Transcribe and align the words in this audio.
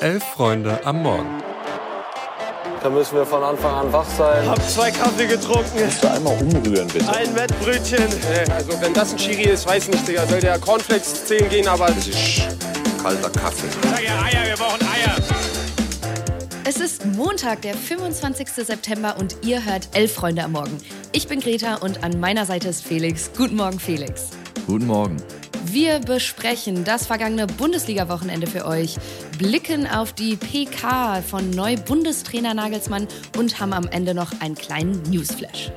Elf 0.00 0.22
Freunde 0.24 0.78
am 0.84 1.02
Morgen. 1.02 1.42
Da 2.82 2.90
müssen 2.90 3.16
wir 3.16 3.24
von 3.24 3.42
Anfang 3.42 3.74
an 3.74 3.92
wach 3.92 4.04
sein. 4.04 4.46
Hab 4.46 4.62
zwei 4.68 4.90
Kaffee 4.90 5.26
getrunken. 5.26 5.84
Musst 5.84 6.04
du 6.04 6.10
einmal 6.10 6.34
umrühren, 6.34 6.86
bitte. 6.88 7.08
Ein 7.08 7.34
Wettbrötchen. 7.34 8.04
Also 8.54 8.80
wenn 8.80 8.92
das 8.92 9.12
ein 9.12 9.18
Schiri 9.18 9.44
ist, 9.44 9.66
weiß 9.66 9.88
nicht, 9.88 10.06
Digga. 10.06 10.26
Soll 10.26 10.40
der 10.40 10.58
Cornflakes 10.58 11.24
10 11.24 11.48
gehen, 11.48 11.66
aber... 11.66 11.86
Das 11.86 12.06
ist 12.08 12.42
kalter 13.02 13.30
Kaffee. 13.30 13.68
Sag 13.82 14.02
ja 14.02 14.22
Eier, 14.22 14.48
wir 14.48 14.56
brauchen 14.56 14.82
Eier. 14.82 15.16
Es 16.64 16.76
ist 16.76 17.06
Montag, 17.06 17.62
der 17.62 17.74
25. 17.74 18.48
September 18.48 19.16
und 19.18 19.36
ihr 19.42 19.64
hört 19.64 19.88
Elf 19.94 20.12
Freunde 20.12 20.44
am 20.44 20.52
Morgen. 20.52 20.76
Ich 21.12 21.26
bin 21.26 21.40
Greta 21.40 21.76
und 21.76 22.04
an 22.04 22.20
meiner 22.20 22.44
Seite 22.44 22.68
ist 22.68 22.84
Felix. 22.84 23.30
Guten 23.34 23.56
Morgen, 23.56 23.80
Felix. 23.80 24.30
Guten 24.66 24.86
Morgen. 24.86 25.16
Wir 25.68 25.98
besprechen 25.98 26.84
das 26.84 27.06
vergangene 27.06 27.46
Bundesliga-Wochenende 27.46 28.46
für 28.46 28.66
euch, 28.66 28.96
blicken 29.38 29.86
auf 29.86 30.12
die 30.12 30.36
PK 30.36 31.20
von 31.20 31.50
Neu-Bundestrainer 31.50 32.54
Nagelsmann 32.54 33.06
und 33.36 33.60
haben 33.60 33.72
am 33.72 33.86
Ende 33.88 34.14
noch 34.14 34.40
einen 34.40 34.54
kleinen 34.54 35.02
Newsflash. 35.02 35.72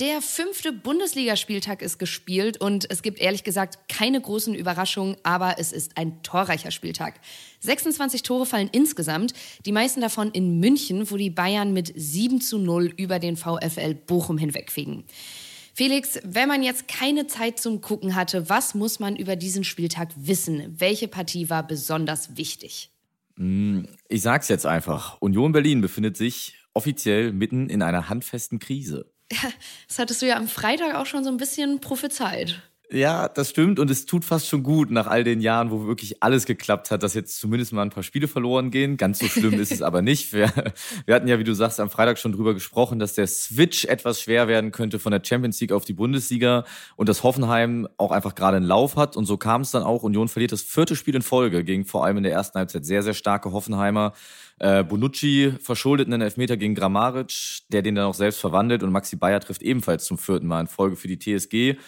Der 0.00 0.20
fünfte 0.20 0.72
Bundesligaspieltag 0.72 1.80
ist 1.80 1.98
gespielt 1.98 2.60
und 2.60 2.90
es 2.90 3.02
gibt 3.02 3.20
ehrlich 3.20 3.44
gesagt 3.44 3.88
keine 3.88 4.20
großen 4.20 4.54
Überraschungen, 4.54 5.16
aber 5.22 5.56
es 5.58 5.72
ist 5.72 5.96
ein 5.96 6.22
torreicher 6.22 6.70
Spieltag. 6.70 7.14
26 7.60 8.22
Tore 8.22 8.44
fallen 8.44 8.68
insgesamt, 8.72 9.32
die 9.64 9.72
meisten 9.72 10.00
davon 10.00 10.30
in 10.32 10.58
München, 10.58 11.10
wo 11.10 11.16
die 11.16 11.30
Bayern 11.30 11.72
mit 11.72 11.92
7 11.94 12.40
zu 12.40 12.58
0 12.58 12.92
über 12.96 13.18
den 13.18 13.36
VfL 13.36 13.94
Bochum 13.94 14.38
hinwegfegen. 14.38 15.04
Felix, 15.74 16.18
wenn 16.22 16.48
man 16.48 16.62
jetzt 16.62 16.86
keine 16.86 17.26
Zeit 17.26 17.58
zum 17.58 17.80
Gucken 17.80 18.14
hatte, 18.14 18.48
was 18.48 18.74
muss 18.74 19.00
man 19.00 19.16
über 19.16 19.36
diesen 19.36 19.64
Spieltag 19.64 20.10
wissen? 20.16 20.74
Welche 20.78 21.08
Partie 21.08 21.48
war 21.48 21.66
besonders 21.66 22.36
wichtig? 22.36 22.90
Ich 24.08 24.22
sag's 24.22 24.48
jetzt 24.48 24.66
einfach. 24.66 25.16
Union 25.20 25.52
Berlin 25.52 25.80
befindet 25.80 26.16
sich 26.16 26.54
offiziell 26.74 27.32
mitten 27.32 27.70
in 27.70 27.82
einer 27.82 28.08
handfesten 28.08 28.58
Krise. 28.58 29.10
Das 29.88 29.98
hattest 29.98 30.22
du 30.22 30.26
ja 30.26 30.36
am 30.36 30.48
Freitag 30.48 30.94
auch 30.94 31.06
schon 31.06 31.24
so 31.24 31.30
ein 31.30 31.36
bisschen 31.36 31.80
prophezeit. 31.80 32.62
Ja, 32.92 33.26
das 33.26 33.48
stimmt 33.48 33.78
und 33.78 33.90
es 33.90 34.04
tut 34.04 34.22
fast 34.22 34.48
schon 34.48 34.62
gut 34.62 34.90
nach 34.90 35.06
all 35.06 35.24
den 35.24 35.40
Jahren, 35.40 35.70
wo 35.70 35.86
wirklich 35.86 36.22
alles 36.22 36.44
geklappt 36.44 36.90
hat, 36.90 37.02
dass 37.02 37.14
jetzt 37.14 37.40
zumindest 37.40 37.72
mal 37.72 37.80
ein 37.80 37.88
paar 37.88 38.02
Spiele 38.02 38.28
verloren 38.28 38.70
gehen. 38.70 38.98
Ganz 38.98 39.18
so 39.18 39.28
schlimm 39.28 39.54
ist 39.54 39.72
es 39.72 39.80
aber 39.82 40.02
nicht. 40.02 40.34
Wir, 40.34 40.52
wir 41.06 41.14
hatten 41.14 41.26
ja, 41.26 41.38
wie 41.38 41.44
du 41.44 41.54
sagst, 41.54 41.80
am 41.80 41.88
Freitag 41.88 42.18
schon 42.18 42.32
drüber 42.32 42.52
gesprochen, 42.52 42.98
dass 42.98 43.14
der 43.14 43.26
Switch 43.26 43.86
etwas 43.86 44.20
schwer 44.20 44.46
werden 44.46 44.72
könnte 44.72 44.98
von 44.98 45.10
der 45.10 45.22
Champions 45.24 45.58
League 45.62 45.72
auf 45.72 45.86
die 45.86 45.94
Bundesliga 45.94 46.64
und 46.96 47.08
dass 47.08 47.22
Hoffenheim 47.22 47.88
auch 47.96 48.10
einfach 48.10 48.34
gerade 48.34 48.58
einen 48.58 48.66
Lauf 48.66 48.96
hat 48.96 49.16
und 49.16 49.24
so 49.24 49.38
kam 49.38 49.62
es 49.62 49.70
dann 49.70 49.84
auch. 49.84 50.02
Union 50.02 50.28
verliert 50.28 50.52
das 50.52 50.60
vierte 50.60 50.94
Spiel 50.94 51.14
in 51.14 51.22
Folge 51.22 51.64
gegen 51.64 51.86
vor 51.86 52.04
allem 52.04 52.18
in 52.18 52.24
der 52.24 52.32
ersten 52.32 52.58
Halbzeit 52.58 52.84
sehr, 52.84 53.02
sehr 53.02 53.14
starke 53.14 53.52
Hoffenheimer. 53.52 54.12
Äh, 54.58 54.84
Bonucci 54.84 55.54
verschuldet 55.62 56.08
einen 56.08 56.20
Elfmeter 56.20 56.58
gegen 56.58 56.74
Grammaric, 56.74 57.62
der 57.70 57.80
den 57.80 57.94
dann 57.94 58.04
auch 58.04 58.14
selbst 58.14 58.38
verwandelt 58.38 58.82
und 58.82 58.92
Maxi 58.92 59.16
Bayer 59.16 59.40
trifft 59.40 59.62
ebenfalls 59.62 60.04
zum 60.04 60.18
vierten 60.18 60.46
Mal 60.46 60.60
in 60.60 60.66
Folge 60.66 60.96
für 60.96 61.08
die 61.08 61.18
TSG. 61.18 61.78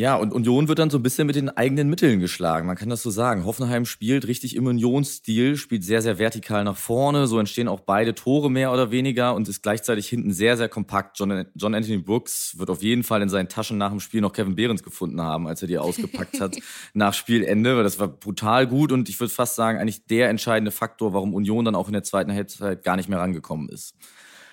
Ja, 0.00 0.16
und 0.16 0.32
Union 0.32 0.66
wird 0.66 0.78
dann 0.78 0.88
so 0.88 0.96
ein 0.96 1.02
bisschen 1.02 1.26
mit 1.26 1.36
den 1.36 1.50
eigenen 1.50 1.90
Mitteln 1.90 2.20
geschlagen. 2.20 2.66
Man 2.66 2.74
kann 2.74 2.88
das 2.88 3.02
so 3.02 3.10
sagen. 3.10 3.44
Hoffenheim 3.44 3.84
spielt 3.84 4.26
richtig 4.26 4.56
im 4.56 4.64
Unionsstil, 4.64 5.58
spielt 5.58 5.84
sehr, 5.84 6.00
sehr 6.00 6.18
vertikal 6.18 6.64
nach 6.64 6.78
vorne. 6.78 7.26
So 7.26 7.38
entstehen 7.38 7.68
auch 7.68 7.80
beide 7.80 8.14
Tore 8.14 8.50
mehr 8.50 8.72
oder 8.72 8.90
weniger 8.90 9.34
und 9.34 9.46
ist 9.46 9.62
gleichzeitig 9.62 10.08
hinten 10.08 10.32
sehr, 10.32 10.56
sehr 10.56 10.70
kompakt. 10.70 11.18
John, 11.18 11.44
John 11.54 11.74
Anthony 11.74 11.98
Brooks 11.98 12.56
wird 12.56 12.70
auf 12.70 12.82
jeden 12.82 13.02
Fall 13.02 13.20
in 13.20 13.28
seinen 13.28 13.50
Taschen 13.50 13.76
nach 13.76 13.90
dem 13.90 14.00
Spiel 14.00 14.22
noch 14.22 14.32
Kevin 14.32 14.54
Behrens 14.54 14.82
gefunden 14.82 15.20
haben, 15.20 15.46
als 15.46 15.60
er 15.60 15.68
die 15.68 15.76
ausgepackt 15.76 16.40
hat 16.40 16.56
nach 16.94 17.12
Spielende, 17.12 17.76
weil 17.76 17.84
das 17.84 17.98
war 17.98 18.08
brutal 18.08 18.66
gut 18.66 18.92
und 18.92 19.10
ich 19.10 19.20
würde 19.20 19.34
fast 19.34 19.54
sagen, 19.54 19.78
eigentlich 19.78 20.06
der 20.06 20.30
entscheidende 20.30 20.70
Faktor, 20.70 21.12
warum 21.12 21.34
Union 21.34 21.66
dann 21.66 21.74
auch 21.74 21.88
in 21.88 21.92
der 21.92 22.04
zweiten 22.04 22.32
Halbzeit 22.32 22.84
gar 22.84 22.96
nicht 22.96 23.10
mehr 23.10 23.18
rangekommen 23.18 23.68
ist. 23.68 23.94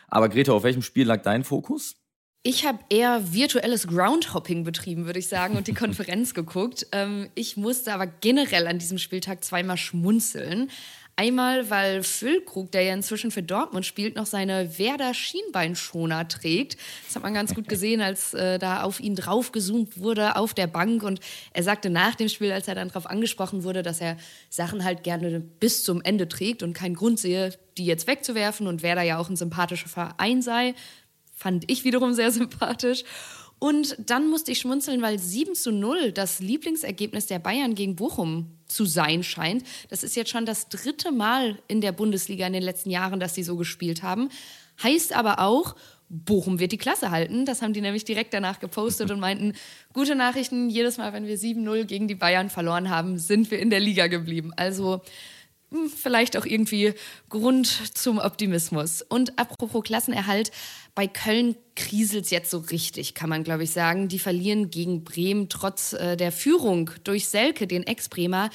Aber 0.10 0.28
Greta, 0.28 0.52
auf 0.52 0.64
welchem 0.64 0.82
Spiel 0.82 1.08
lag 1.08 1.22
dein 1.22 1.46
Fokus? 1.46 1.96
Ich 2.44 2.66
habe 2.66 2.80
eher 2.90 3.34
virtuelles 3.34 3.88
Groundhopping 3.88 4.64
betrieben, 4.64 5.06
würde 5.06 5.20
ich 5.20 5.28
sagen, 5.28 5.58
und 5.58 5.68
die 5.68 5.74
Konferenz 5.76 6.34
geguckt. 6.34 6.88
Ähm, 6.92 7.30
ich 7.36 7.58
musste 7.58 7.94
aber 7.94 8.08
generell 8.08 8.68
an 8.68 8.80
diesem 8.80 8.98
Spieltag 8.98 9.44
zweimal 9.44 9.78
schmunzeln. 9.78 10.70
Einmal, 11.20 11.72
weil 11.72 12.04
Füllkrug, 12.04 12.72
der 12.72 12.84
ja 12.84 12.94
inzwischen 12.94 13.32
für 13.32 13.42
Dortmund 13.42 13.88
spielt, 13.88 14.16
noch 14.16 14.28
seine 14.28 14.78
Werder 14.78 15.16
Schienbeinschoner 15.16 16.28
trägt. 16.28 16.78
Das 17.08 17.16
hat 17.16 17.24
man 17.24 17.34
ganz 17.34 17.56
gut 17.56 17.68
gesehen, 17.68 18.02
als 18.02 18.36
äh, 18.36 18.60
da 18.60 18.84
auf 18.84 19.00
ihn 19.00 19.16
draufgezoomt 19.16 19.98
wurde 20.00 20.36
auf 20.36 20.54
der 20.54 20.68
Bank. 20.68 21.02
Und 21.02 21.20
er 21.54 21.64
sagte 21.64 21.90
nach 21.90 22.14
dem 22.14 22.30
Spiel, 22.30 22.52
als 22.52 22.68
er 22.68 22.76
dann 22.76 22.90
darauf 22.90 23.08
angesprochen 23.08 23.64
wurde, 23.64 23.82
dass 23.82 24.00
er 24.00 24.16
Sachen 24.52 24.84
halt 24.84 25.04
gerne 25.04 25.40
bis 25.40 25.84
zum 25.84 26.04
Ende 26.04 26.30
trägt 26.30 26.62
und 26.62 26.74
keinen 26.74 26.94
Grund 26.94 27.18
sehe, 27.18 27.58
die 27.80 27.86
jetzt 27.88 28.06
wegzuwerfen 28.06 28.68
und 28.68 28.84
Werder 28.84 29.02
ja 29.02 29.18
auch 29.18 29.30
ein 29.30 29.36
sympathischer 29.36 29.90
Verein 29.90 30.44
sei 30.44 30.76
fand 31.38 31.70
ich 31.72 31.86
wiederum 31.86 32.14
sehr 32.14 32.32
sympathisch. 32.32 33.04
Und 33.60 33.96
dann 33.98 34.30
musste 34.30 34.52
ich 34.52 34.60
schmunzeln, 34.60 35.02
weil 35.02 35.18
7 35.18 35.56
zu 35.56 35.72
0 35.72 36.12
das 36.12 36.40
Lieblingsergebnis 36.40 37.26
der 37.26 37.40
Bayern 37.40 37.74
gegen 37.74 37.96
Bochum 37.96 38.52
zu 38.68 38.86
sein 38.86 39.24
scheint. 39.24 39.64
Das 39.90 40.04
ist 40.04 40.16
jetzt 40.16 40.30
schon 40.30 40.46
das 40.46 40.70
dritte 40.70 41.12
Mal 41.12 41.58
in 41.68 41.82
der 41.82 41.92
Bundesliga 41.92 42.46
in 42.46 42.54
den 42.54 42.62
letzten 42.62 42.92
Jahren, 42.92 43.20
dass 43.20 43.34
sie 43.34 43.44
so 43.44 43.56
gespielt 43.56 44.04
haben. 44.04 44.30
Heißt 44.84 45.14
aber 45.14 45.40
auch, 45.40 45.76
Bochum 46.10 46.60
wird 46.60 46.72
die 46.72 46.78
Klasse 46.78 47.10
halten. 47.10 47.46
Das 47.46 47.62
haben 47.62 47.74
die 47.74 47.82
nämlich 47.82 48.06
direkt 48.06 48.34
danach 48.34 48.60
gepostet 48.60 49.10
und 49.10 49.20
meinten, 49.20 49.54
gute 49.92 50.16
Nachrichten, 50.16 50.70
jedes 50.70 50.98
Mal, 50.98 51.12
wenn 51.14 51.26
wir 51.26 51.38
7-0 51.38 51.86
gegen 51.86 52.08
die 52.08 52.16
Bayern 52.16 52.50
verloren 52.50 52.90
haben, 52.90 53.18
sind 53.18 53.50
wir 53.50 53.60
in 53.60 53.72
der 53.72 53.80
Liga 53.80 54.08
geblieben. 54.08 54.54
Also 54.56 55.02
vielleicht 55.96 56.38
auch 56.38 56.46
irgendwie 56.46 56.94
Grund 57.30 57.68
zum 57.96 58.20
Optimismus. 58.20 59.02
Und 59.02 59.38
apropos 59.38 59.84
Klassenerhalt, 59.84 60.52
bei 60.96 61.08
Köln 61.08 61.56
kriselt 61.76 62.26
es 62.26 62.32
jetzt 62.32 62.50
so 62.50 62.60
richtig, 62.60 63.14
kann 63.14 63.30
man 63.30 63.44
glaube 63.44 63.64
ich 63.64 63.72
sagen. 63.72 64.08
Die 64.08 64.20
verlieren 64.20 64.70
gegen 64.70 65.04
Bremen 65.04 65.50
trotz 65.50 65.94
äh, 65.94 66.16
der 66.16 66.32
Führung 66.32 66.92
durch 67.04 67.28
Selke, 67.28 67.68
den 67.68 67.84
Ex-Bremer. 67.84 68.50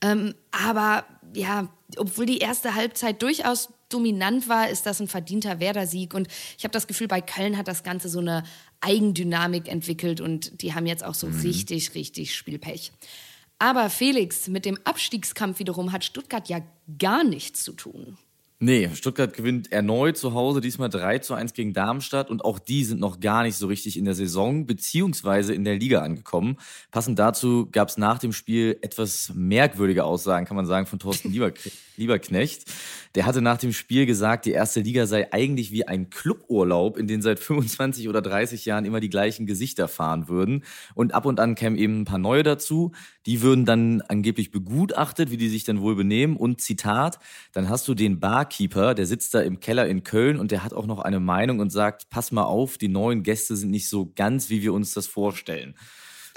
Ähm, 0.00 0.34
aber 0.50 1.04
ja, 1.34 1.68
obwohl 1.96 2.26
die 2.26 2.38
erste 2.38 2.74
Halbzeit 2.74 3.22
durchaus 3.22 3.68
dominant 3.90 4.48
war, 4.48 4.68
ist 4.68 4.86
das 4.86 5.00
ein 5.00 5.08
verdienter 5.08 5.60
Werder-Sieg. 5.60 6.14
Und 6.14 6.28
ich 6.58 6.64
habe 6.64 6.72
das 6.72 6.86
Gefühl, 6.86 7.08
bei 7.08 7.20
Köln 7.20 7.56
hat 7.56 7.68
das 7.68 7.82
Ganze 7.82 8.08
so 8.08 8.20
eine 8.20 8.42
Eigendynamik 8.80 9.68
entwickelt 9.68 10.20
und 10.20 10.62
die 10.62 10.74
haben 10.74 10.86
jetzt 10.86 11.04
auch 11.04 11.14
so 11.14 11.26
mhm. 11.26 11.40
richtig, 11.40 11.94
richtig 11.94 12.34
Spielpech. 12.34 12.92
Aber 13.64 13.88
Felix, 13.88 14.48
mit 14.48 14.66
dem 14.66 14.78
Abstiegskampf 14.84 15.58
wiederum 15.58 15.90
hat 15.90 16.04
Stuttgart 16.04 16.50
ja 16.50 16.60
gar 16.98 17.24
nichts 17.24 17.64
zu 17.64 17.72
tun. 17.72 18.18
Nee, 18.64 18.88
Stuttgart 18.94 19.34
gewinnt 19.34 19.72
erneut 19.72 20.16
zu 20.16 20.32
Hause, 20.32 20.62
diesmal 20.62 20.88
3 20.88 21.18
zu 21.18 21.34
1 21.34 21.52
gegen 21.52 21.74
Darmstadt 21.74 22.30
und 22.30 22.46
auch 22.46 22.58
die 22.58 22.82
sind 22.84 22.98
noch 22.98 23.20
gar 23.20 23.42
nicht 23.42 23.56
so 23.56 23.66
richtig 23.66 23.98
in 23.98 24.06
der 24.06 24.14
Saison 24.14 24.64
beziehungsweise 24.64 25.52
in 25.52 25.64
der 25.64 25.76
Liga 25.76 26.00
angekommen. 26.00 26.56
Passend 26.90 27.18
dazu 27.18 27.68
gab 27.70 27.90
es 27.90 27.98
nach 27.98 28.18
dem 28.18 28.32
Spiel 28.32 28.78
etwas 28.80 29.30
merkwürdige 29.34 30.04
Aussagen, 30.04 30.46
kann 30.46 30.56
man 30.56 30.64
sagen, 30.64 30.86
von 30.86 30.98
Thorsten 30.98 31.30
Lieberknecht. 31.96 32.64
Der 33.14 33.26
hatte 33.26 33.42
nach 33.42 33.58
dem 33.58 33.72
Spiel 33.72 34.06
gesagt, 34.06 34.44
die 34.44 34.50
erste 34.50 34.80
Liga 34.80 35.06
sei 35.06 35.32
eigentlich 35.32 35.70
wie 35.70 35.86
ein 35.86 36.10
Cluburlaub, 36.10 36.96
in 36.96 37.06
den 37.06 37.22
seit 37.22 37.38
25 37.38 38.08
oder 38.08 38.20
30 38.20 38.64
Jahren 38.64 38.84
immer 38.84 38.98
die 38.98 39.10
gleichen 39.10 39.46
Gesichter 39.46 39.86
fahren 39.86 40.26
würden. 40.26 40.64
Und 40.94 41.14
ab 41.14 41.24
und 41.26 41.38
an 41.38 41.54
kämen 41.54 41.78
eben 41.78 42.00
ein 42.00 42.04
paar 42.06 42.18
neue 42.18 42.42
dazu. 42.42 42.92
Die 43.26 43.40
würden 43.40 43.66
dann 43.66 44.00
angeblich 44.02 44.50
begutachtet, 44.50 45.30
wie 45.30 45.36
die 45.36 45.48
sich 45.48 45.62
dann 45.62 45.80
wohl 45.80 45.94
benehmen. 45.94 46.36
Und 46.36 46.60
Zitat, 46.60 47.20
dann 47.52 47.68
hast 47.68 47.86
du 47.86 47.94
den 47.94 48.18
Barkeeper, 48.54 48.94
der 48.94 49.06
sitzt 49.06 49.34
da 49.34 49.40
im 49.40 49.58
Keller 49.58 49.88
in 49.88 50.04
Köln 50.04 50.38
und 50.38 50.52
der 50.52 50.62
hat 50.62 50.72
auch 50.72 50.86
noch 50.86 51.00
eine 51.00 51.18
Meinung 51.18 51.58
und 51.58 51.70
sagt, 51.70 52.08
pass 52.08 52.30
mal 52.30 52.44
auf, 52.44 52.78
die 52.78 52.88
neuen 52.88 53.24
Gäste 53.24 53.56
sind 53.56 53.70
nicht 53.70 53.88
so 53.88 54.12
ganz, 54.14 54.48
wie 54.48 54.62
wir 54.62 54.72
uns 54.72 54.94
das 54.94 55.08
vorstellen. 55.08 55.74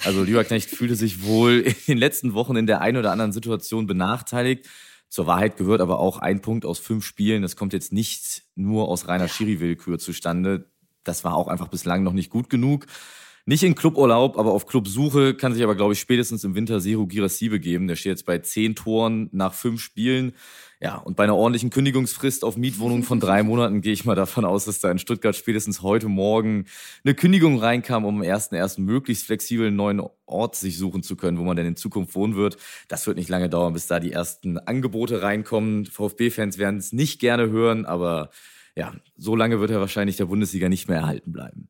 Also 0.03 0.23
Lieberknecht 0.23 0.69
fühlte 0.69 0.95
sich 0.95 1.23
wohl 1.23 1.59
in 1.67 1.75
den 1.87 1.97
letzten 1.99 2.33
Wochen 2.33 2.55
in 2.55 2.65
der 2.65 2.81
einen 2.81 2.97
oder 2.97 3.11
anderen 3.11 3.31
Situation 3.31 3.85
benachteiligt 3.85 4.67
zur 5.09 5.25
Wahrheit 5.25 5.55
gehört 5.55 5.79
aber 5.79 5.99
auch 5.99 6.17
ein 6.17 6.41
Punkt 6.41 6.65
aus 6.65 6.79
fünf 6.79 7.05
Spielen. 7.05 7.41
Das 7.41 7.55
kommt 7.55 7.71
jetzt 7.71 7.93
nicht 7.93 8.43
nur 8.55 8.89
aus 8.89 9.07
reiner 9.07 9.29
Schiri-Willkür 9.29 9.99
zustande. 9.99 10.69
Das 11.05 11.23
war 11.23 11.35
auch 11.35 11.47
einfach 11.47 11.69
bislang 11.69 12.03
noch 12.03 12.11
nicht 12.11 12.29
gut 12.29 12.49
genug. 12.49 12.87
Nicht 13.49 13.63
in 13.63 13.75
Cluburlaub, 13.75 14.37
aber 14.37 14.51
auf 14.51 14.65
Clubsuche 14.65 15.33
kann 15.33 15.53
sich 15.53 15.63
aber, 15.63 15.73
glaube 15.73 15.93
ich, 15.93 16.01
spätestens 16.01 16.43
im 16.43 16.53
Winter 16.53 16.81
Seru 16.81 17.07
Girassi 17.07 17.47
begeben. 17.47 17.87
Der 17.87 17.95
steht 17.95 18.09
jetzt 18.09 18.25
bei 18.25 18.39
zehn 18.39 18.75
Toren 18.75 19.29
nach 19.31 19.53
fünf 19.53 19.79
Spielen. 19.81 20.33
Ja, 20.81 20.97
und 20.97 21.15
bei 21.15 21.23
einer 21.23 21.37
ordentlichen 21.37 21.69
Kündigungsfrist 21.69 22.43
auf 22.43 22.57
Mietwohnungen 22.57 23.03
von 23.03 23.21
drei 23.21 23.43
Monaten 23.43 23.79
gehe 23.79 23.93
ich 23.93 24.03
mal 24.03 24.15
davon 24.15 24.43
aus, 24.43 24.65
dass 24.65 24.81
da 24.81 24.91
in 24.91 24.99
Stuttgart 24.99 25.33
spätestens 25.33 25.81
heute 25.81 26.09
Morgen 26.09 26.65
eine 27.05 27.15
Kündigung 27.15 27.57
reinkam, 27.57 28.03
um 28.03 28.17
am 28.17 28.21
ersten 28.21 28.53
ersten 28.53 28.83
möglichst 28.83 29.25
flexibel 29.27 29.67
einen 29.67 29.77
neuen 29.77 30.01
Ort 30.25 30.57
sich 30.57 30.77
suchen 30.77 31.01
zu 31.01 31.15
können, 31.15 31.37
wo 31.37 31.43
man 31.43 31.55
denn 31.55 31.67
in 31.67 31.77
Zukunft 31.77 32.15
wohnen 32.15 32.35
wird. 32.35 32.57
Das 32.89 33.07
wird 33.07 33.15
nicht 33.15 33.29
lange 33.29 33.47
dauern, 33.47 33.71
bis 33.71 33.87
da 33.87 34.01
die 34.01 34.11
ersten 34.11 34.57
Angebote 34.57 35.21
reinkommen. 35.21 35.85
VfB-Fans 35.85 36.57
werden 36.57 36.79
es 36.79 36.91
nicht 36.91 37.21
gerne 37.21 37.49
hören, 37.49 37.85
aber 37.85 38.29
ja, 38.75 38.93
so 39.15 39.37
lange 39.37 39.61
wird 39.61 39.71
er 39.71 39.79
wahrscheinlich 39.79 40.17
der 40.17 40.25
Bundesliga 40.25 40.67
nicht 40.67 40.89
mehr 40.89 40.97
erhalten 40.97 41.31
bleiben. 41.31 41.69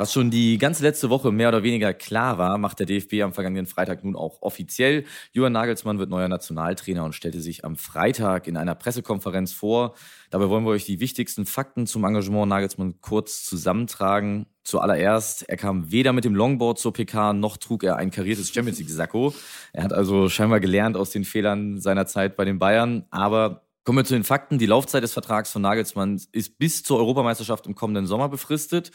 Was 0.00 0.14
schon 0.14 0.30
die 0.30 0.56
ganze 0.56 0.82
letzte 0.82 1.10
Woche 1.10 1.30
mehr 1.30 1.48
oder 1.48 1.62
weniger 1.62 1.92
klar 1.92 2.38
war, 2.38 2.56
macht 2.56 2.78
der 2.78 2.86
DFB 2.86 3.20
am 3.22 3.34
vergangenen 3.34 3.66
Freitag 3.66 4.02
nun 4.02 4.16
auch 4.16 4.40
offiziell. 4.40 5.04
Johann 5.32 5.52
Nagelsmann 5.52 5.98
wird 5.98 6.08
neuer 6.08 6.28
Nationaltrainer 6.28 7.04
und 7.04 7.14
stellte 7.14 7.42
sich 7.42 7.66
am 7.66 7.76
Freitag 7.76 8.46
in 8.46 8.56
einer 8.56 8.74
Pressekonferenz 8.74 9.52
vor. 9.52 9.94
Dabei 10.30 10.48
wollen 10.48 10.64
wir 10.64 10.70
euch 10.70 10.86
die 10.86 11.00
wichtigsten 11.00 11.44
Fakten 11.44 11.86
zum 11.86 12.02
Engagement 12.04 12.48
Nagelsmann 12.48 13.02
kurz 13.02 13.44
zusammentragen. 13.44 14.46
Zuallererst, 14.64 15.46
er 15.50 15.58
kam 15.58 15.92
weder 15.92 16.14
mit 16.14 16.24
dem 16.24 16.34
Longboard 16.34 16.78
zur 16.78 16.94
PK, 16.94 17.34
noch 17.34 17.58
trug 17.58 17.84
er 17.84 17.96
ein 17.96 18.10
kariertes 18.10 18.50
Champions 18.54 18.78
League-Sakko. 18.78 19.34
Er 19.74 19.84
hat 19.84 19.92
also 19.92 20.30
scheinbar 20.30 20.60
gelernt 20.60 20.96
aus 20.96 21.10
den 21.10 21.26
Fehlern 21.26 21.78
seiner 21.78 22.06
Zeit 22.06 22.36
bei 22.36 22.46
den 22.46 22.58
Bayern, 22.58 23.04
aber 23.10 23.66
Kommen 23.84 23.98
wir 23.98 24.04
zu 24.04 24.14
den 24.14 24.24
Fakten. 24.24 24.58
Die 24.58 24.66
Laufzeit 24.66 25.02
des 25.02 25.12
Vertrags 25.12 25.50
von 25.52 25.62
Nagelsmann 25.62 26.20
ist 26.32 26.58
bis 26.58 26.82
zur 26.82 26.98
Europameisterschaft 26.98 27.66
im 27.66 27.74
kommenden 27.74 28.06
Sommer 28.06 28.28
befristet 28.28 28.90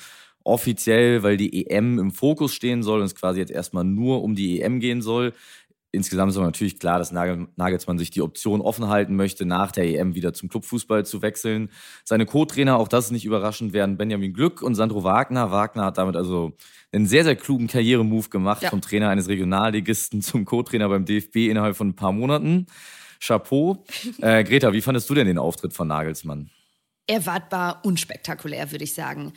offiziell, 0.46 1.24
weil 1.24 1.38
die 1.38 1.68
EM 1.68 2.00
im 2.00 2.12
Fokus 2.12 2.54
stehen 2.54 2.84
soll 2.84 3.00
und 3.00 3.06
es 3.06 3.16
quasi 3.16 3.40
jetzt 3.40 3.52
erstmal 3.52 3.84
nur 3.84 4.24
um 4.24 4.36
die 4.36 4.62
EM 4.62 4.80
gehen 4.80 5.02
soll. 5.02 5.34
Insgesamt 5.92 6.32
ist 6.32 6.38
aber 6.38 6.46
natürlich 6.46 6.78
klar, 6.78 7.00
dass 7.00 7.14
Nagelsmann 7.14 7.98
sich 7.98 8.12
die 8.12 8.22
Option 8.22 8.60
offen 8.60 8.90
halten 8.90 9.16
möchte, 9.16 9.46
nach 9.46 9.72
der 9.72 9.86
EM 9.86 10.14
wieder 10.14 10.34
zum 10.34 10.50
Clubfußball 10.50 11.06
zu 11.06 11.22
wechseln. 11.22 11.70
Seine 12.04 12.26
Co-Trainer, 12.26 12.78
auch 12.78 12.90
das 12.90 13.06
ist 13.06 13.12
nicht 13.12 13.26
überraschend, 13.26 13.72
werden 13.72 13.98
Benjamin 13.98 14.34
Glück 14.34 14.62
und 14.62 14.76
Sandro 14.76 15.04
Wagner. 15.04 15.52
Wagner 15.52 15.86
hat 15.86 15.98
damit 15.98 16.18
also 16.18 16.52
einen 16.92 17.08
sehr, 17.08 17.24
sehr 17.24 17.38
klugen 17.38 17.68
Karrieremove 17.68 18.30
gemacht, 18.30 18.62
ja. 18.62 18.70
vom 18.70 18.82
Trainer 18.82 19.10
eines 19.10 19.30
Regionalligisten 19.30 20.22
zum 20.22 20.44
Co-Trainer 20.44 20.90
beim 20.90 21.06
DFB 21.06 21.50
innerhalb 21.50 21.78
von 21.78 21.90
ein 21.90 21.96
paar 21.96 22.12
Monaten. 22.12 22.68
Chapeau. 23.26 23.84
Äh, 24.22 24.44
Greta, 24.44 24.74
wie 24.74 24.82
fandest 24.82 25.10
du 25.10 25.14
denn 25.14 25.28
den 25.28 25.38
Auftritt 25.38 25.74
von 25.74 25.88
Nagelsmann? 25.88 26.50
Erwartbar 27.08 27.82
unspektakulär, 27.84 28.72
würde 28.72 28.84
ich 28.84 28.94
sagen. 28.94 29.34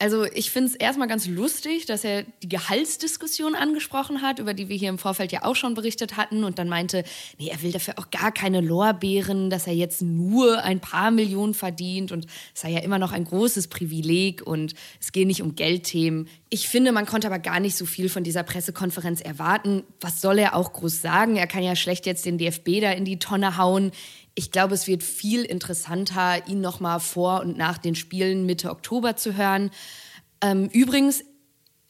Also 0.00 0.24
ich 0.26 0.52
finde 0.52 0.70
es 0.70 0.76
erstmal 0.76 1.08
ganz 1.08 1.26
lustig, 1.26 1.86
dass 1.86 2.04
er 2.04 2.22
die 2.42 2.48
Gehaltsdiskussion 2.48 3.56
angesprochen 3.56 4.22
hat, 4.22 4.38
über 4.38 4.54
die 4.54 4.68
wir 4.68 4.76
hier 4.76 4.90
im 4.90 4.98
Vorfeld 4.98 5.32
ja 5.32 5.44
auch 5.44 5.56
schon 5.56 5.74
berichtet 5.74 6.16
hatten 6.16 6.44
und 6.44 6.60
dann 6.60 6.68
meinte, 6.68 7.02
nee, 7.36 7.48
er 7.48 7.60
will 7.62 7.72
dafür 7.72 7.94
auch 7.98 8.08
gar 8.10 8.30
keine 8.30 8.60
Lorbeeren, 8.60 9.50
dass 9.50 9.66
er 9.66 9.74
jetzt 9.74 10.00
nur 10.00 10.62
ein 10.62 10.78
paar 10.78 11.10
Millionen 11.10 11.52
verdient 11.52 12.12
und 12.12 12.26
es 12.54 12.60
sei 12.60 12.70
ja 12.70 12.78
immer 12.78 13.00
noch 13.00 13.10
ein 13.10 13.24
großes 13.24 13.66
Privileg 13.66 14.46
und 14.46 14.74
es 15.00 15.10
gehe 15.10 15.26
nicht 15.26 15.42
um 15.42 15.56
Geldthemen. 15.56 16.28
Ich 16.48 16.68
finde, 16.68 16.92
man 16.92 17.04
konnte 17.04 17.26
aber 17.26 17.40
gar 17.40 17.58
nicht 17.58 17.76
so 17.76 17.84
viel 17.84 18.08
von 18.08 18.22
dieser 18.22 18.44
Pressekonferenz 18.44 19.20
erwarten. 19.20 19.82
Was 20.00 20.20
soll 20.20 20.38
er 20.38 20.54
auch 20.54 20.74
groß 20.74 21.02
sagen? 21.02 21.34
Er 21.34 21.48
kann 21.48 21.64
ja 21.64 21.74
schlecht 21.74 22.06
jetzt 22.06 22.24
den 22.24 22.38
DFB 22.38 22.80
da 22.80 22.92
in 22.92 23.04
die 23.04 23.18
Tonne 23.18 23.56
hauen. 23.56 23.90
Ich 24.38 24.52
glaube, 24.52 24.74
es 24.74 24.86
wird 24.86 25.02
viel 25.02 25.42
interessanter, 25.42 26.46
ihn 26.46 26.60
noch 26.60 26.78
mal 26.78 27.00
vor 27.00 27.40
und 27.40 27.58
nach 27.58 27.76
den 27.76 27.96
Spielen 27.96 28.46
Mitte 28.46 28.70
Oktober 28.70 29.16
zu 29.16 29.36
hören. 29.36 29.72
Ähm, 30.40 30.68
übrigens, 30.72 31.24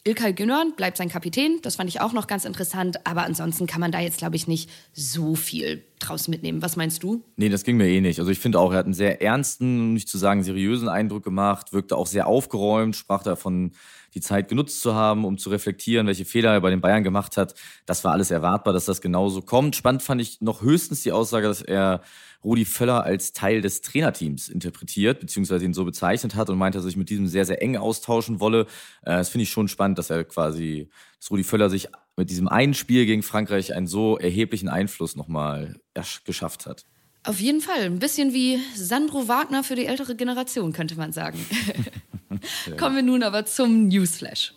Ilkay 0.03 0.33
Gündogan 0.33 0.73
bleibt 0.75 0.97
sein 0.97 1.09
Kapitän. 1.09 1.59
Das 1.61 1.75
fand 1.75 1.89
ich 1.89 2.01
auch 2.01 2.11
noch 2.11 2.25
ganz 2.25 2.45
interessant. 2.45 3.05
Aber 3.05 3.23
ansonsten 3.23 3.67
kann 3.67 3.79
man 3.79 3.91
da 3.91 3.99
jetzt, 3.99 4.17
glaube 4.17 4.35
ich, 4.35 4.47
nicht 4.47 4.67
so 4.93 5.35
viel 5.35 5.83
draus 5.99 6.27
mitnehmen. 6.27 6.63
Was 6.63 6.75
meinst 6.75 7.03
du? 7.03 7.23
Nee, 7.35 7.49
das 7.49 7.63
ging 7.63 7.77
mir 7.77 7.87
eh 7.87 8.01
nicht. 8.01 8.17
Also 8.17 8.31
ich 8.31 8.39
finde 8.39 8.57
auch, 8.57 8.71
er 8.71 8.79
hat 8.79 8.85
einen 8.85 8.95
sehr 8.95 9.21
ernsten, 9.21 9.79
um 9.79 9.93
nicht 9.93 10.09
zu 10.09 10.17
sagen 10.17 10.41
seriösen 10.41 10.89
Eindruck 10.89 11.23
gemacht, 11.23 11.71
wirkte 11.71 11.97
auch 11.97 12.07
sehr 12.07 12.25
aufgeräumt, 12.25 12.95
sprach 12.95 13.21
davon, 13.21 13.73
die 14.15 14.21
Zeit 14.21 14.47
genutzt 14.47 14.81
zu 14.81 14.95
haben, 14.95 15.23
um 15.23 15.37
zu 15.37 15.51
reflektieren, 15.51 16.07
welche 16.07 16.25
Fehler 16.25 16.53
er 16.53 16.61
bei 16.61 16.71
den 16.71 16.81
Bayern 16.81 17.03
gemacht 17.03 17.37
hat. 17.37 17.53
Das 17.85 18.03
war 18.03 18.13
alles 18.13 18.31
erwartbar, 18.31 18.73
dass 18.73 18.85
das 18.85 19.01
genauso 19.01 19.43
kommt. 19.43 19.75
Spannend 19.75 20.01
fand 20.01 20.19
ich 20.19 20.41
noch 20.41 20.63
höchstens 20.63 21.03
die 21.03 21.11
Aussage, 21.11 21.47
dass 21.47 21.61
er 21.61 22.01
Rudi 22.43 22.65
Völler 22.65 23.03
als 23.03 23.33
Teil 23.33 23.61
des 23.61 23.81
Trainerteams 23.81 24.49
interpretiert, 24.49 25.19
beziehungsweise 25.19 25.65
ihn 25.65 25.73
so 25.73 25.85
bezeichnet 25.85 26.35
hat 26.35 26.49
und 26.49 26.57
meinte, 26.57 26.77
dass 26.77 26.85
er 26.85 26.89
sich 26.89 26.97
mit 26.97 27.09
diesem 27.09 27.27
sehr, 27.27 27.45
sehr 27.45 27.61
eng 27.61 27.77
austauschen 27.77 28.39
wolle. 28.39 28.61
Äh, 29.01 29.17
das 29.17 29.29
finde 29.29 29.43
ich 29.43 29.49
schon 29.49 29.67
spannend, 29.67 29.97
dass 29.97 30.09
er 30.09 30.23
quasi, 30.23 30.89
dass 31.19 31.31
Rudi 31.31 31.43
Völler 31.43 31.69
sich 31.69 31.89
mit 32.15 32.29
diesem 32.29 32.47
einen 32.47 32.73
Spiel 32.73 33.05
gegen 33.05 33.23
Frankreich 33.23 33.73
einen 33.73 33.87
so 33.87 34.17
erheblichen 34.17 34.69
Einfluss 34.69 35.15
nochmal 35.15 35.79
geschafft 36.25 36.65
hat. 36.65 36.85
Auf 37.23 37.39
jeden 37.39 37.61
Fall. 37.61 37.81
Ein 37.81 37.99
bisschen 37.99 38.33
wie 38.33 38.59
Sandro 38.75 39.27
Wagner 39.27 39.63
für 39.63 39.75
die 39.75 39.85
ältere 39.85 40.15
Generation, 40.15 40.71
könnte 40.71 40.95
man 40.95 41.11
sagen. 41.11 41.39
Kommen 42.77 42.95
wir 42.95 43.03
nun 43.03 43.23
aber 43.23 43.45
zum 43.45 43.87
Newsflash. 43.87 44.53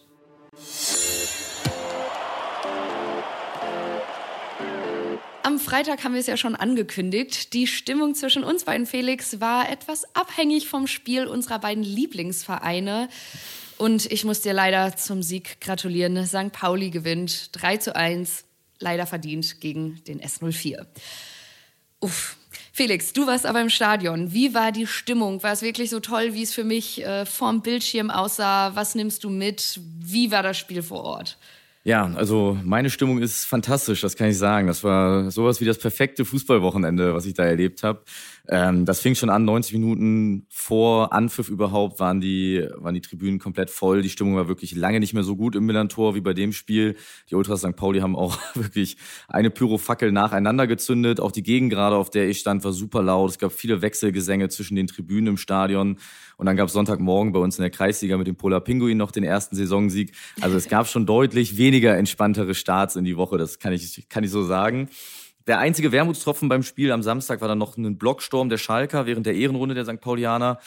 Am 5.44 5.59
Freitag 5.59 6.05
haben 6.05 6.12
wir 6.12 6.21
es 6.21 6.29
ja 6.29 6.37
schon 6.37 6.55
angekündigt. 6.55 7.53
Die 7.53 7.67
Stimmung 7.67 8.15
zwischen 8.15 8.44
uns 8.44 8.65
beiden, 8.65 8.87
Felix, 8.87 9.41
war 9.41 9.69
etwas 9.69 10.05
abhängig 10.15 10.69
vom 10.69 10.87
Spiel 10.87 11.27
unserer 11.27 11.59
beiden 11.59 11.83
Lieblingsvereine. 11.83 13.09
Und 13.77 14.06
ich 14.12 14.25
muss 14.25 14.41
dir 14.43 14.53
leider 14.53 14.97
zum 14.97 15.23
Sieg 15.23 15.61
gratulieren. 15.61 16.25
St. 16.27 16.53
Pauli 16.53 16.91
gewinnt 16.91 17.49
3 17.61 17.79
zu 17.79 17.97
1, 17.97 18.44
leider 18.79 19.05
verdient 19.05 19.61
gegen 19.61 20.03
den 20.05 20.21
S04. 20.21 20.87
Uff. 21.99 22.37
Felix, 22.73 23.12
du 23.12 23.27
warst 23.27 23.44
aber 23.44 23.61
im 23.61 23.69
Stadion. 23.69 24.33
Wie 24.33 24.55
war 24.55 24.71
die 24.71 24.87
Stimmung? 24.87 25.43
War 25.43 25.53
es 25.53 25.62
wirklich 25.62 25.91
so 25.91 25.99
toll, 25.99 26.35
wie 26.35 26.43
es 26.43 26.55
für 26.55 26.65
mich 26.65 27.05
äh, 27.05 27.27
vorm 27.27 27.62
Bildschirm 27.62 28.11
aussah? 28.11 28.77
Was 28.77 28.94
nimmst 28.94 29.25
du 29.25 29.31
mit? 29.31 29.81
Wie 29.99 30.31
war 30.31 30.43
das 30.43 30.56
Spiel 30.56 30.83
vor 30.83 31.03
Ort? 31.03 31.37
Ja, 31.84 32.05
also 32.14 32.56
meine 32.62 32.90
Stimmung 32.90 33.20
ist 33.20 33.44
fantastisch, 33.44 34.02
das 34.02 34.14
kann 34.17 34.29
ich 34.29 34.38
sagen. 34.38 34.69
Das 34.69 34.84
war 34.84 35.32
sowas 35.32 35.61
wie 35.61 35.64
das 35.64 35.79
perfekte 35.79 36.25
Fußballwochenende, 36.25 37.12
was 37.12 37.26
ich 37.26 37.34
da 37.34 37.44
erlebt 37.44 37.82
habe. 37.82 38.02
Ähm, 38.49 38.85
das 38.85 39.00
fing 39.00 39.15
schon 39.15 39.31
an, 39.31 39.44
90 39.44 39.75
Minuten 39.75 40.47
vor 40.49 41.12
Anpfiff 41.12 41.49
überhaupt 41.49 42.00
waren 42.00 42.21
die, 42.21 42.67
waren 42.77 42.94
die 42.94 43.00
Tribünen 43.00 43.39
komplett 43.39 43.71
voll. 43.71 44.03
Die 44.03 44.11
Stimmung 44.11 44.35
war 44.35 44.49
wirklich 44.49 44.75
lange 44.75 44.99
nicht 44.99 45.15
mehr 45.15 45.23
so 45.23 45.37
gut 45.37 45.55
im 45.55 45.65
Millantor 45.65 46.17
wie 46.17 46.21
bei 46.21 46.35
dem 46.35 46.53
Spiel. 46.53 46.97
Die 47.31 47.37
Ultras 47.37 47.61
St. 47.61 47.77
Pauli 47.77 48.00
haben 48.00 48.17
auch 48.17 48.39
wirklich 48.55 48.97
eine 49.29 49.50
Pyrofackel 49.50 50.11
nacheinander 50.11 50.67
gezündet. 50.67 51.21
Auch 51.21 51.31
die 51.31 51.44
Gegend 51.44 51.71
gerade, 51.71 51.97
auf 51.97 52.11
der 52.11 52.29
ich 52.29 52.41
stand, 52.41 52.65
war 52.65 52.73
super 52.73 53.03
laut. 53.03 53.31
Es 53.31 53.39
gab 53.39 53.53
viele 53.53 53.81
Wechselgesänge 53.81 54.49
zwischen 54.49 54.75
den 54.75 54.89
Tribünen 54.89 55.29
im 55.29 55.37
Stadion. 55.37 55.99
Und 56.37 56.47
dann 56.47 56.56
gab 56.56 56.67
es 56.67 56.73
Sonntagmorgen 56.73 57.33
bei 57.33 57.39
uns 57.39 57.59
in 57.59 57.62
der 57.62 57.71
Kreisliga 57.71 58.17
mit 58.17 58.27
dem 58.27 58.35
Polar 58.35 58.61
Pinguin 58.61 58.99
noch 58.99 59.12
den 59.12 59.23
ersten 59.23 59.55
Saisonsieg. 59.55 60.12
Also 60.41 60.56
es 60.56 60.69
gab 60.69 60.89
schon 60.89 61.06
deutlich 61.06 61.56
weniger 61.56 61.97
entspanntere 61.97 62.55
Starts 62.55 62.97
in 62.97 63.05
die 63.05 63.17
Woche. 63.17 63.39
Das 63.39 63.61
kann 63.61 63.73
ich, 63.73 64.09
kann 64.09 64.25
ich 64.25 64.31
so 64.31 64.43
sagen. 64.43 64.89
Der 65.47 65.59
einzige 65.59 65.93
Wermutstropfen 65.93 66.49
beim 66.49 66.62
Spiel 66.62 66.93
am 66.93 67.03
Samstag 67.03 67.41
war 67.41 67.49
dann 67.49 67.59
noch 67.59 67.77
ein 67.77 67.99
Blocksturm 67.99 68.49
der 68.49 68.59
Schalker 68.59 69.06
während 69.06 69.27
der 69.27 69.35
Ehrenrunde 69.35 69.75
der 69.75 69.85
St. 69.85 70.00
Paulianer, 70.00 70.59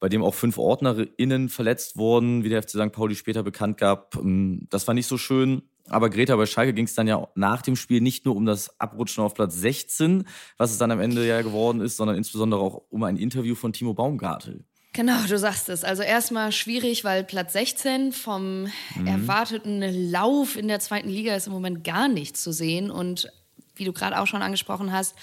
bei 0.00 0.08
dem 0.08 0.22
auch 0.22 0.34
fünf 0.34 0.58
OrdnerInnen 0.58 1.48
verletzt 1.48 1.96
wurden, 1.96 2.42
wie 2.44 2.48
der 2.48 2.62
FC 2.62 2.70
St. 2.70 2.92
Pauli 2.92 3.14
später 3.14 3.42
bekannt 3.42 3.78
gab. 3.78 4.16
Ähm, 4.16 4.66
das 4.70 4.86
war 4.86 4.94
nicht 4.94 5.06
so 5.06 5.18
schön. 5.18 5.62
Aber 5.88 6.10
Greta, 6.10 6.36
bei 6.36 6.46
Schalke 6.46 6.72
ging 6.72 6.86
es 6.86 6.94
dann 6.94 7.08
ja 7.08 7.28
nach 7.34 7.62
dem 7.62 7.76
Spiel 7.76 8.00
nicht 8.00 8.24
nur 8.24 8.36
um 8.36 8.46
das 8.46 8.80
Abrutschen 8.80 9.24
auf 9.24 9.34
Platz 9.34 9.56
16, 9.56 10.24
was 10.56 10.70
es 10.70 10.78
dann 10.78 10.90
am 10.90 11.00
Ende 11.00 11.26
ja 11.26 11.42
geworden 11.42 11.80
ist, 11.80 11.96
sondern 11.96 12.16
insbesondere 12.16 12.60
auch 12.60 12.82
um 12.88 13.02
ein 13.02 13.16
Interview 13.16 13.54
von 13.54 13.72
Timo 13.72 13.92
Baumgartel. 13.92 14.64
Genau, 14.94 15.16
du 15.26 15.38
sagst 15.38 15.68
es. 15.70 15.84
Also 15.84 16.02
erstmal 16.02 16.52
schwierig, 16.52 17.02
weil 17.02 17.24
Platz 17.24 17.54
16 17.54 18.12
vom 18.12 18.64
mhm. 18.94 19.06
erwarteten 19.06 19.80
Lauf 20.10 20.56
in 20.56 20.68
der 20.68 20.80
zweiten 20.80 21.08
Liga 21.08 21.34
ist 21.34 21.46
im 21.46 21.52
Moment 21.52 21.82
gar 21.82 22.08
nichts 22.08 22.42
zu 22.42 22.52
sehen. 22.52 22.90
Und 22.90 23.32
wie 23.74 23.84
du 23.84 23.92
gerade 23.92 24.20
auch 24.20 24.26
schon 24.26 24.42
angesprochen 24.42 24.92
hast, 24.92 25.14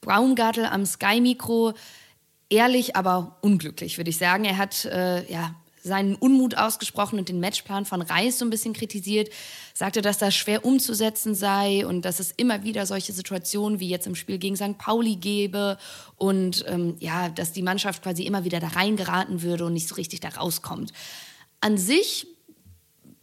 Braungartel 0.00 0.66
am 0.66 0.86
Sky-Mikro, 0.86 1.74
ehrlich, 2.50 2.96
aber 2.96 3.36
unglücklich, 3.40 3.98
würde 3.98 4.10
ich 4.10 4.18
sagen. 4.18 4.44
Er 4.44 4.56
hat 4.56 4.84
äh, 4.86 5.30
ja, 5.30 5.54
seinen 5.82 6.14
Unmut 6.14 6.56
ausgesprochen 6.56 7.18
und 7.18 7.28
den 7.28 7.40
Matchplan 7.40 7.84
von 7.84 8.02
Reis 8.02 8.38
so 8.38 8.44
ein 8.44 8.50
bisschen 8.50 8.74
kritisiert, 8.74 9.30
sagte, 9.74 10.02
dass 10.02 10.18
das 10.18 10.34
schwer 10.34 10.64
umzusetzen 10.64 11.34
sei 11.34 11.86
und 11.86 12.02
dass 12.04 12.20
es 12.20 12.32
immer 12.32 12.62
wieder 12.62 12.86
solche 12.86 13.12
Situationen 13.12 13.80
wie 13.80 13.88
jetzt 13.88 14.06
im 14.06 14.14
Spiel 14.14 14.38
gegen 14.38 14.56
St. 14.56 14.78
Pauli 14.78 15.16
gäbe 15.16 15.78
und 16.16 16.64
ähm, 16.68 16.96
ja, 17.00 17.28
dass 17.28 17.52
die 17.52 17.62
Mannschaft 17.62 18.02
quasi 18.02 18.24
immer 18.24 18.44
wieder 18.44 18.60
da 18.60 18.68
reingeraten 18.68 19.42
würde 19.42 19.64
und 19.64 19.72
nicht 19.72 19.88
so 19.88 19.96
richtig 19.96 20.20
da 20.20 20.28
rauskommt. 20.28 20.92
An 21.60 21.76
sich 21.78 22.26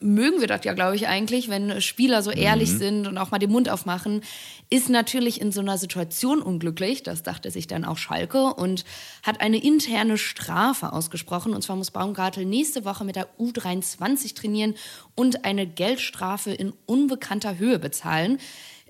mögen 0.05 0.39
wir 0.39 0.47
das 0.47 0.63
ja, 0.63 0.73
glaube 0.73 0.95
ich, 0.95 1.07
eigentlich, 1.07 1.49
wenn 1.49 1.81
Spieler 1.81 2.21
so 2.21 2.31
ehrlich 2.31 2.71
mhm. 2.73 2.77
sind 2.77 3.07
und 3.07 3.17
auch 3.17 3.31
mal 3.31 3.39
den 3.39 3.51
Mund 3.51 3.69
aufmachen, 3.69 4.21
ist 4.69 4.89
natürlich 4.89 5.41
in 5.41 5.51
so 5.51 5.61
einer 5.61 5.77
Situation 5.77 6.41
unglücklich, 6.41 7.03
das 7.03 7.23
dachte 7.23 7.51
sich 7.51 7.67
dann 7.67 7.85
auch 7.85 7.97
Schalke, 7.97 8.53
und 8.53 8.85
hat 9.23 9.41
eine 9.41 9.61
interne 9.61 10.17
Strafe 10.17 10.93
ausgesprochen. 10.93 11.53
Und 11.53 11.61
zwar 11.63 11.75
muss 11.75 11.91
Baumgartel 11.91 12.45
nächste 12.45 12.85
Woche 12.85 13.03
mit 13.03 13.15
der 13.15 13.27
U23 13.39 14.35
trainieren 14.35 14.75
und 15.15 15.45
eine 15.45 15.67
Geldstrafe 15.67 16.51
in 16.51 16.73
unbekannter 16.85 17.57
Höhe 17.57 17.79
bezahlen. 17.79 18.39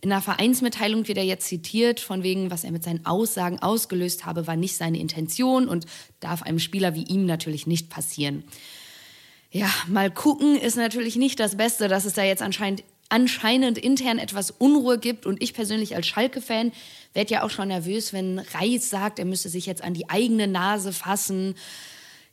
In 0.01 0.11
einer 0.11 0.21
Vereinsmitteilung 0.21 1.07
wird 1.07 1.17
er 1.17 1.23
jetzt 1.23 1.47
zitiert, 1.47 1.99
von 1.99 2.21
wegen, 2.21 2.51
was 2.51 2.63
er 2.63 2.71
mit 2.71 2.83
seinen 2.83 3.05
Aussagen 3.05 3.59
ausgelöst 3.59 4.25
habe, 4.25 4.45
war 4.45 4.55
nicht 4.55 4.77
seine 4.77 4.99
Intention 4.99 5.67
und 5.67 5.85
darf 6.19 6.43
einem 6.43 6.59
Spieler 6.59 6.93
wie 6.93 7.03
ihm 7.03 7.25
natürlich 7.25 7.65
nicht 7.65 7.89
passieren. 7.89 8.43
Ja, 9.51 9.69
mal 9.87 10.11
gucken 10.11 10.57
ist 10.57 10.75
natürlich 10.75 11.15
nicht 11.15 11.39
das 11.39 11.55
Beste, 11.55 11.87
dass 11.87 12.05
es 12.05 12.13
da 12.13 12.23
jetzt 12.23 12.41
anscheinend, 12.41 12.83
anscheinend 13.09 13.77
intern 13.77 14.19
etwas 14.19 14.51
Unruhe 14.51 14.97
gibt. 14.97 15.25
Und 15.25 15.41
ich 15.41 15.53
persönlich 15.53 15.95
als 15.95 16.07
Schalke-Fan 16.07 16.71
werde 17.13 17.33
ja 17.33 17.43
auch 17.43 17.49
schon 17.49 17.69
nervös, 17.69 18.11
wenn 18.11 18.39
Reis 18.39 18.89
sagt, 18.89 19.19
er 19.19 19.25
müsse 19.25 19.49
sich 19.49 19.65
jetzt 19.65 19.83
an 19.83 19.93
die 19.93 20.09
eigene 20.09 20.47
Nase 20.47 20.91
fassen. 20.91 21.55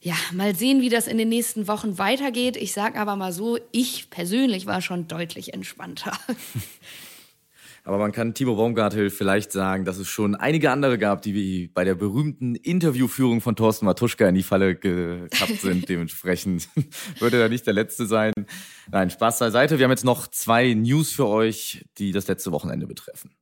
Ja, 0.01 0.17
mal 0.33 0.57
sehen, 0.57 0.81
wie 0.81 0.89
das 0.89 1.07
in 1.07 1.17
den 1.17 1.29
nächsten 1.29 1.69
Wochen 1.69 1.97
weitergeht. 1.97 2.57
Ich 2.57 2.73
sage 2.73 2.99
aber 2.99 3.15
mal 3.15 3.33
so, 3.33 3.59
ich 3.71 4.11
persönlich 4.11 4.67
war 4.67 4.81
schon 4.81 5.07
deutlich 5.07 5.55
entspannter. 5.55 6.19
Aber 7.85 7.99
man 7.99 8.13
kann 8.13 8.33
Timo 8.33 8.55
Baumgartel 8.55 9.11
vielleicht 9.11 9.51
sagen, 9.51 9.85
dass 9.85 9.99
es 9.99 10.07
schon 10.07 10.37
einige 10.37 10.71
andere 10.71 10.99
gab, 10.99 11.23
die 11.23 11.35
wie 11.35 11.67
bei 11.67 11.83
der 11.83 11.97
berühmten 11.97 12.55
Interviewführung 12.55 13.41
von 13.41 13.57
Thorsten 13.57 13.87
Matuschka 13.87 14.29
in 14.29 14.37
die 14.37 14.45
Falle 14.45 14.77
getappt 14.77 15.61
sind. 15.61 15.89
Dementsprechend 15.89 16.69
würde 17.19 17.41
er 17.41 17.49
nicht 17.49 17.67
der 17.67 17.75
Letzte 17.75 18.07
sein. 18.07 18.33
Nein, 18.91 19.11
Spaß 19.11 19.41
beiseite. 19.41 19.79
Wir 19.79 19.85
haben 19.85 19.91
jetzt 19.91 20.05
noch 20.05 20.29
zwei 20.29 20.75
News 20.75 21.11
für 21.11 21.27
euch, 21.27 21.85
die 21.99 22.13
das 22.13 22.29
letzte 22.29 22.53
Wochenende 22.53 22.87
betreffen. 22.87 23.35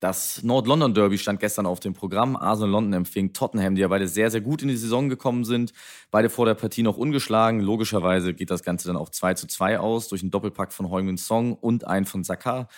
Das 0.00 0.44
Nord-London 0.44 0.94
Derby 0.94 1.18
stand 1.18 1.40
gestern 1.40 1.66
auf 1.66 1.80
dem 1.80 1.92
Programm. 1.92 2.36
Arsenal 2.36 2.70
London 2.70 2.92
empfing 3.00 3.32
Tottenham, 3.32 3.74
die 3.74 3.80
ja 3.80 3.88
beide 3.88 4.06
sehr, 4.06 4.30
sehr 4.30 4.40
gut 4.40 4.62
in 4.62 4.68
die 4.68 4.76
Saison 4.76 5.08
gekommen 5.08 5.44
sind. 5.44 5.72
Beide 6.12 6.30
vor 6.30 6.46
der 6.46 6.54
Partie 6.54 6.84
noch 6.84 6.96
ungeschlagen. 6.96 7.60
Logischerweise 7.60 8.32
geht 8.32 8.50
das 8.50 8.62
Ganze 8.62 8.86
dann 8.86 8.96
auch 8.96 9.08
2 9.08 9.34
zu 9.34 9.48
2 9.48 9.80
aus 9.80 10.08
durch 10.08 10.22
einen 10.22 10.30
Doppelpack 10.30 10.72
von 10.72 10.88
Heung-Min 10.88 11.18
Song 11.18 11.52
und 11.52 11.84
einen 11.84 12.06
von 12.06 12.22
Saka. 12.22 12.68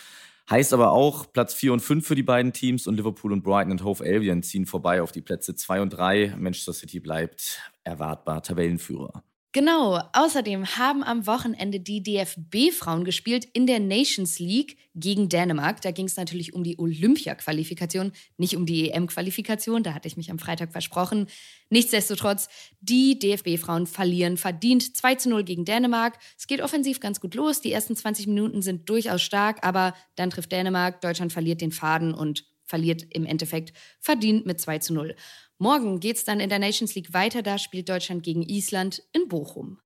Heißt 0.51 0.73
aber 0.73 0.91
auch 0.91 1.33
Platz 1.33 1.55
4 1.55 1.73
und 1.73 1.81
5 1.81 2.05
für 2.05 2.17
die 2.17 2.25
beiden 2.25 2.53
Teams 2.53 2.89
und 2.89 2.97
Liverpool 2.97 3.33
und 3.33 3.45
Brighton 3.45 3.71
und 3.71 3.85
Hove 3.85 4.05
Albion 4.05 4.43
ziehen 4.43 4.67
vorbei 4.67 5.01
auf 5.01 5.13
die 5.13 5.23
Plätze 5.23 5.55
2 5.55 5.81
und 5.81 5.91
3. 5.91 6.35
Manchester 6.37 6.73
City 6.73 6.99
bleibt 6.99 7.63
erwartbar 7.85 8.43
Tabellenführer. 8.43 9.23
Genau, 9.53 10.01
außerdem 10.13 10.65
haben 10.79 11.03
am 11.03 11.27
Wochenende 11.27 11.81
die 11.81 12.05
DFB-Frauen 12.05 13.05
gespielt 13.05 13.45
in 13.53 13.67
der 13.67 13.81
Nations 13.81 14.39
League 14.39 14.77
gegen 14.95 15.29
Dänemark. 15.29 15.81
Da 15.81 15.91
ging 15.91 16.07
es 16.07 16.17
natürlich 16.17 16.55
um 16.55 16.63
die 16.63 16.79
Olympia-Qualifikation, 16.79 18.13
nicht 18.37 18.55
um 18.55 18.65
die 18.65 18.93
EM-Qualifikation, 18.93 19.83
da 19.83 19.93
hatte 19.93 20.07
ich 20.07 20.17
mich 20.17 20.31
am 20.31 20.39
Freitag 20.39 20.71
versprochen. 20.71 21.27
Nichtsdestotrotz, 21.69 22.49
die 22.81 23.19
DFB-Frauen 23.19 23.89
verlieren 23.89 24.37
verdient 24.37 24.97
2 24.97 25.17
zu 25.17 25.31
0 25.31 25.43
gegen 25.43 25.65
Dänemark. 25.65 26.19
Es 26.39 26.47
geht 26.47 26.63
offensiv 26.63 27.01
ganz 27.01 27.21
gut 27.21 27.35
los, 27.35 27.61
die 27.61 27.73
ersten 27.73 27.97
20 27.97 28.29
Minuten 28.29 28.63
sind 28.63 28.89
durchaus 28.89 29.21
stark, 29.21 29.67
aber 29.67 29.95
dann 30.15 30.31
trifft 30.31 30.53
Dänemark, 30.53 31.01
Deutschland 31.01 31.33
verliert 31.33 31.61
den 31.61 31.73
Faden 31.73 32.15
und 32.15 32.45
verliert 32.67 33.05
im 33.11 33.27
Endeffekt 33.27 33.77
verdient 33.99 34.47
mit 34.47 34.61
2 34.61 34.79
zu 34.79 34.95
0. 34.95 35.17
Morgen 35.63 36.01
geht 36.01 36.17
es 36.17 36.25
dann 36.25 36.41
in 36.41 36.49
der 36.49 36.59
Nations 36.59 36.95
League 36.95 37.13
weiter. 37.13 37.43
Da 37.43 37.59
spielt 37.59 37.91
Deutschland 37.91 38.23
gegen 38.23 38.41
Island 38.41 39.03
in 39.13 39.29
Bochum. 39.29 39.79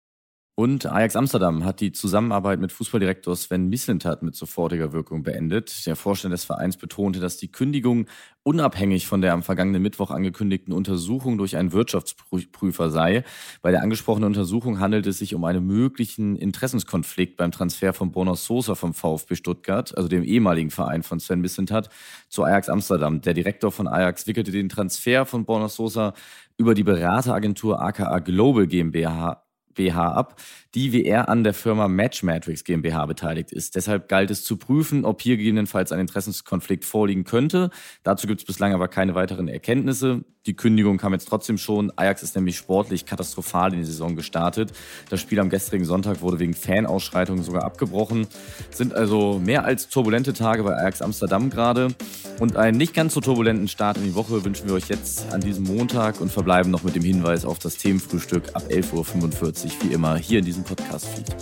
Und 0.57 0.87
Ajax 0.87 1.17
Amsterdam 1.17 1.65
hat 1.65 1.81
die 1.81 1.91
Zusammenarbeit 1.91 2.61
mit 2.61 2.71
Fußballdirektor 2.71 3.35
Sven 3.35 3.69
Mislintat 3.71 4.23
mit 4.23 4.37
sofortiger 4.37 4.93
Wirkung 4.93 5.25
beendet. 5.25 5.85
Der 5.85 5.97
Vorstand 5.97 6.33
des 6.33 6.45
Vereins 6.45 6.77
betonte, 6.77 7.19
dass 7.19 7.37
die 7.37 7.51
Kündigung 7.51 8.07
unabhängig 8.45 9.09
von 9.09 9.21
der 9.21 9.33
am 9.33 9.43
vergangenen 9.43 9.83
Mittwoch 9.83 10.13
angekündigten 10.13 10.73
Untersuchung 10.73 11.39
durch 11.39 11.57
einen 11.57 11.73
Wirtschaftsprüfer 11.73 12.91
sei. 12.91 13.25
Bei 13.63 13.73
der 13.73 13.83
angesprochenen 13.83 14.29
Untersuchung 14.29 14.79
handelt 14.79 15.09
es 15.09 15.19
sich 15.19 15.35
um 15.35 15.43
einen 15.45 15.67
möglichen 15.67 16.37
Interessenskonflikt 16.37 17.37
beim 17.37 17.51
Transfer 17.51 17.93
von 17.93 18.13
Bruno 18.13 18.37
Sosa 18.37 18.77
vom 18.77 18.95
VfB 18.95 19.35
Stuttgart, 19.35 19.97
also 19.97 20.09
dem 20.09 20.23
ehemaligen 20.23 20.71
Verein 20.71 21.03
von 21.03 21.19
Sven 21.19 21.41
Mislintat, 21.41 21.89
zu 22.29 22.45
Ajax 22.45 22.69
Amsterdam. 22.69 23.21
Der 23.23 23.35
Direktor 23.35 23.73
von 23.73 23.89
Ajax 23.89 24.29
wickelte 24.29 24.53
den 24.53 24.69
Transfer 24.69 25.27
von 25.27 25.45
Bruno 25.45 25.67
Sosa 25.67 26.15
über 26.57 26.75
die 26.75 26.85
Berateragentur 26.85 27.83
AKA 27.83 28.21
Global 28.21 28.69
GmbH 28.69 29.44
BH 29.75 29.97
ab, 29.97 30.41
die 30.75 30.93
wie 30.93 31.05
er 31.05 31.29
an 31.29 31.45
der 31.45 31.55
Firma 31.55 31.89
Matchmatrix 31.89 32.65
GmbH 32.65 33.07
beteiligt 33.07 33.53
ist. 33.53 33.77
Deshalb 33.77 34.09
galt 34.09 34.31
es 34.31 34.45
zu 34.45 34.57
prüfen, 34.57 35.05
ob 35.05 35.23
hier 35.23 35.37
gegebenenfalls 35.37 35.93
ein 35.93 36.01
Interessenskonflikt 36.01 36.85
vorliegen 36.85 37.25
könnte. 37.25 37.71
Dazu 38.03 38.27
gibt 38.27 38.41
es 38.41 38.47
bislang 38.47 38.75
aber 38.75 38.89
keine 38.89 39.15
weiteren 39.15 39.49
Erkenntnisse. 39.49 40.25
Die 40.47 40.55
Kündigung 40.55 40.99
kam 40.99 41.13
jetzt 41.13 41.27
trotzdem 41.27 41.57
schon. 41.57 41.93
Ajax 41.97 42.23
ist 42.23 42.37
nämlich 42.37 42.57
sportlich 42.57 43.07
katastrophal 43.07 43.73
in 43.73 43.79
die 43.79 43.85
Saison 43.85 44.15
gestartet. 44.15 44.73
Das 45.09 45.21
Spiel 45.21 45.41
am 45.41 45.49
gestrigen 45.49 45.87
Sonntag 45.87 46.21
wurde 46.21 46.39
wegen 46.39 46.55
Fanausschreitungen 46.55 47.43
sogar 47.43 47.65
abgebrochen. 47.65 48.27
Sind 48.71 48.95
also 48.95 49.41
mehr 49.43 49.65
als 49.65 49.89
turbulente 49.89 50.35
Tage 50.35 50.63
bei 50.63 50.75
Ajax 50.77 51.01
Amsterdam 51.01 51.49
gerade. 51.49 51.95
Und 52.41 52.57
einen 52.57 52.77
nicht 52.77 52.95
ganz 52.95 53.15
so 53.15 53.21
turbulenten 53.21 53.69
Start 53.69 53.97
in 53.97 54.05
die 54.05 54.15
Woche 54.15 54.45
wünschen 54.45 54.69
wir 54.69 54.75
euch 54.75 54.89
jetzt 54.89 55.33
an 55.33 55.41
diesem 55.41 55.65
Montag 55.65 56.21
und 56.21 56.31
verbleiben 56.31 56.71
noch 56.71 56.83
mit 56.83 56.95
dem 56.95 57.05
Hinweis 57.05 57.45
auf 57.45 57.59
das 57.59 57.77
Themenfrühstück 57.79 58.55
ab 58.55 58.65
11.45 58.69 59.65
Uhr, 59.65 59.71
wie 59.83 59.95
immer, 59.95 60.17
hier 60.17 60.41
in 60.41 60.45
diesem 60.45 60.65
Podcast-Feed. 60.65 61.35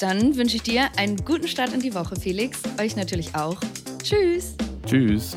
Dann 0.00 0.36
wünsche 0.36 0.56
ich 0.56 0.62
dir 0.62 0.88
einen 0.96 1.16
guten 1.18 1.46
Start 1.46 1.74
in 1.74 1.80
die 1.80 1.94
Woche, 1.94 2.16
Felix. 2.16 2.60
Euch 2.80 2.96
natürlich 2.96 3.34
auch. 3.34 3.60
Tschüss. 4.02 4.54
Tschüss. 4.86 5.36